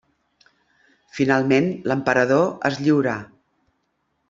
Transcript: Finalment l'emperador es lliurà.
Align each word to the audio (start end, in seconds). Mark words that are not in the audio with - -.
Finalment 1.17 1.69
l'emperador 1.91 2.51
es 2.73 2.83
lliurà. 2.87 3.17